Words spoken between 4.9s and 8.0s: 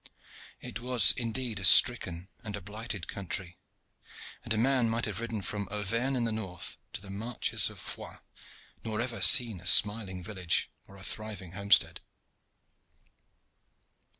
have ridden from Auvergne in the north to the marches of